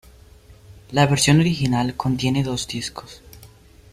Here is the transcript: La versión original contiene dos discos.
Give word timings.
La 0.93 1.05
versión 1.05 1.39
original 1.41 1.95
contiene 1.95 2.43
dos 2.43 2.67
discos. 2.67 3.21